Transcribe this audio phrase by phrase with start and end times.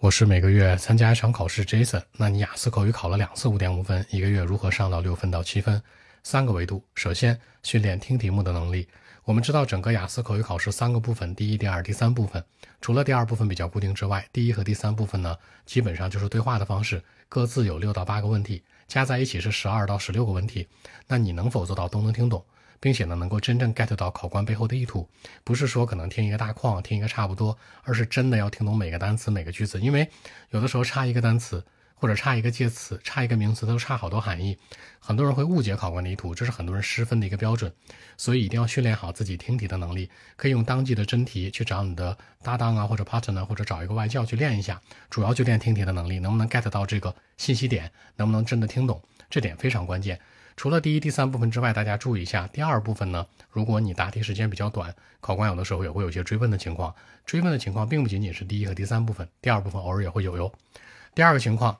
[0.00, 2.02] 我是每个月参加一场考试，Jason。
[2.16, 5.82] 那你雅思口语考了两次五点五分，一个月如何上到六分到七分？
[6.22, 6.82] 三个维度。
[6.94, 8.88] 首先，训练听题目的能力。
[9.24, 12.42] 我们知道整个雅思口语考试三个部分，第一、第二、第三部分。
[12.80, 15.36] 除了第二部分比较固定之外，第一和第三部分呢，
[15.66, 20.66] 基本上就是对话的方式，各自有六到八个问题，加在一起是十二到十六个问题。
[21.08, 22.42] 那你能否做到都能听懂？
[22.80, 25.06] 并且呢，能够真正 get 到考官背后的意图，
[25.44, 29.78] 不是说可能听一个大框，听一个差不多，而是真的要听懂每个单词、每个句子。
[29.78, 30.08] 因为
[30.48, 31.62] 有的时候差一个单词，
[31.94, 34.56] 或者差一个介词，差一个名词，都差好多含义。
[34.98, 37.70] 很多人会误解考官的意图，这是很多人失分的一个标准。
[38.16, 44.80] 所以一定要训练好自己听题的能力，可以用当季的真题去找你的搭档啊，或者 partner，或者找一个外教去练一下。
[45.10, 50.18] 主要就练听题的能力，能不能 get 到这个信息点，能不能真的听懂，这点非常关键。
[50.60, 52.46] 除了第一、第三部分之外，大家注意一下。
[52.48, 56.94] 第二部分呢，如果你答题时间比较短，考官有的时候也会有一些追问的情况。
[57.24, 60.52] 追问的情况并不仅仅是第一和第三部分，第二部分偶尔也会有哟。
[61.14, 61.74] 第二个情况，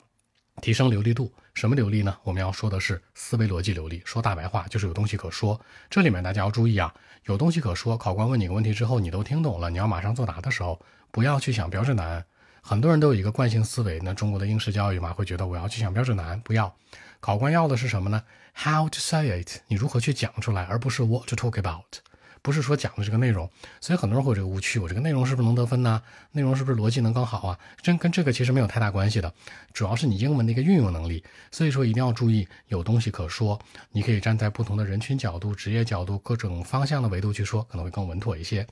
[0.62, 1.30] 提升流利度。
[1.52, 2.16] 什么流利呢？
[2.22, 4.00] 我们要说的是思维逻辑流利。
[4.06, 5.60] 说大白话就是有东西可说。
[5.90, 6.94] 这里面大家要注意啊，
[7.26, 7.98] 有东西可说。
[7.98, 12.24] 考官问你个问题之后，你都听懂了，你要马上作答的时候，不要去想标准答案。
[12.62, 16.74] 很多人都有一个惯性思维，那中国的应试教育嘛，会觉得我要去想标准答案，不要。
[17.20, 18.22] 考官要的是什么呢
[18.54, 19.60] ？How to say it？
[19.68, 21.98] 你如何去讲出来，而不是 What to talk about？
[22.42, 23.50] 不是说讲的这个内容。
[23.78, 26.02] 所以很多人会有这个误区，我这个内容是不是能得分呢？
[26.32, 27.58] 内容是不是逻辑能更好啊？
[27.82, 29.30] 真跟这个其实没有太大关系的，
[29.74, 31.22] 主要是你英文的一个运用能力。
[31.50, 33.60] 所以说一定要注意，有东西可说，
[33.92, 38.66] 你可以站在不同的人群角度、职业角度、各种方向的维度去说，可能会更稳妥一些。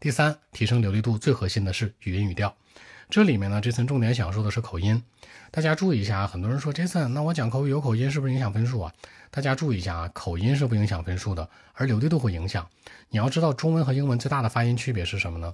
[0.00, 2.56] 第三，提升流利度最核心的是语音语调。
[3.10, 5.02] 这里面呢，，Jason 重点想说的是口音，
[5.50, 6.26] 大家注意一下啊。
[6.28, 8.92] 很多人说，Jason，那我讲口语有口音是不是影响分数啊？
[9.32, 12.68] 大家注意一下啊，口音是不影响分数的，而流利度会影响。
[13.08, 15.52] 你要知道，中文和英文最大的发音区别是什么呢？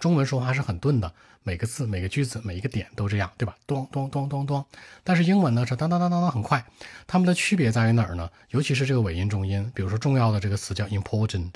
[0.00, 1.12] 中文说话是很钝的，
[1.42, 3.56] 每个字、每个句子、每一个点都这样，对吧？
[3.66, 4.64] 咚咚咚咚咚。
[5.02, 6.64] 但是英文呢是当当当当当很快。
[7.08, 8.30] 它们的区别在于哪儿呢？
[8.50, 11.50] 尤其是这个尾音重音，比如说重要的这个词叫 important。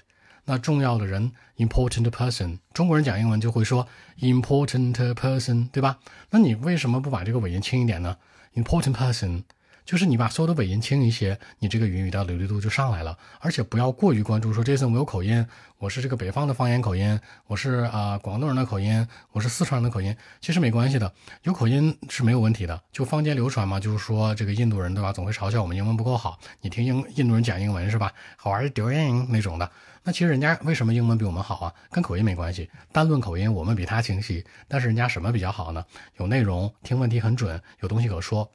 [0.44, 3.86] 那重要的人，important person，中国人讲英文就会说
[4.20, 5.98] important person，对吧？
[6.30, 8.16] 那你为什么不把这个尾音轻一点呢
[8.54, 9.44] ？important person，
[9.84, 13.16] 就是你把所有的尾音轻一些，你这个语音语调流利度就上来了。
[13.40, 15.44] 而且不要过于关注说，Jason 我有口音，
[15.78, 22.80] 我是这个北方的方言口音，我是啊广东人的口音，我是四川人的口音，其实没关系的，有口音是没有问题的。
[22.92, 26.38] 就坊间流传嘛，就是说这个印度人对吧，总会嘲笑我们英文不够好。
[26.60, 29.70] 你听英印度人讲英文是吧？How are you doing 那种的。
[30.02, 31.74] 那其实人家为什么英文比我们好啊？
[31.90, 32.70] 跟口音没关系。
[32.90, 34.42] 单论口音，我们比他清晰。
[34.66, 35.84] 但是人家什么比较好呢？
[36.16, 38.50] 有内容，听问题很准，有东西可说，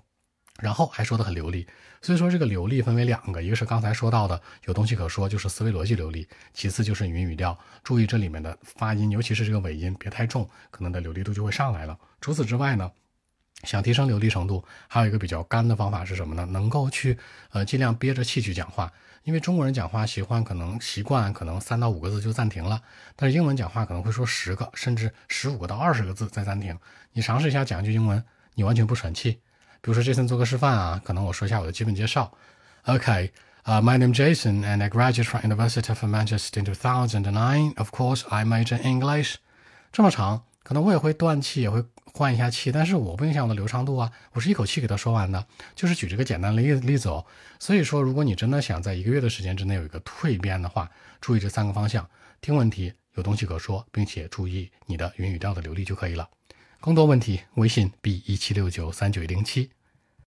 [0.60, 1.68] 然后还说得很流利。
[2.02, 6.24] 所以说这个流利分为两个，一个是刚才说到的有东西可说，就是思维逻辑流利；
[6.54, 7.58] 其次就是语音语调。
[7.84, 11.98] 注意这里面的发音，尤其是这个尾音别太重，可能的流利度就会上来了。
[12.22, 12.92] 除此之外呢？
[13.64, 16.46] 想提升流利程度，还有一个比较干的方法是什么呢？
[16.46, 17.18] 能够去
[17.50, 18.92] 呃尽量憋着气去讲话，
[19.24, 22.80] 因为中国人讲话习惯可能习惯可能三到五个字就暂停了，
[23.16, 26.78] 但是英文讲话可能会说十个甚至十五个到二十个字再暂停。
[27.14, 28.24] 你尝试一下讲一句英文，
[28.54, 29.40] 你完全不喘气。
[29.86, 32.36] 比如说 Jason 做个示范啊，可能我说一下我的基本介绍。
[32.86, 33.30] Okay,
[33.66, 37.76] uh, my name Jason and I graduated from University of Manchester in 2009.
[37.78, 39.36] Of course, I major in English.
[39.92, 41.86] 这么长，可能我也会断气，也会。
[42.18, 45.46] 换一下气，但是我不影响我的流畅度啊，我是一口气给他说完的，
[45.76, 47.26] 就是举这个简单的例例子哦。
[47.60, 52.10] 所以说，如果你真的想在一个月的时间之内有一个蜕变的话，注意这三个方向：
[52.40, 56.26] 听问题，有东西可说，并且注意你的语音语调的流利就可以了。
[56.86, 59.72] 更多问题，微信 b 一七六九三九零七。